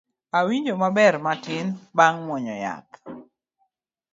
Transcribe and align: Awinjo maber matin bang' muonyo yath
Awinjo 0.37 0.73
maber 0.81 1.13
matin 1.25 1.67
bang' 1.97 2.19
muonyo 2.25 2.55
yath 2.63 2.93